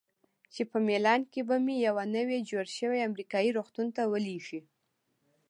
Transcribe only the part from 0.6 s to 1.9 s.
په میلان کې به مې